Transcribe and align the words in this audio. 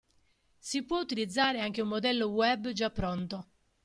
Si 0.57 0.81
può 0.83 0.99
utilizzare 0.99 1.59
anche 1.59 1.83
un 1.83 1.87
modello 1.87 2.25
web 2.25 2.71
già 2.71 2.89
pronto. 2.89 3.47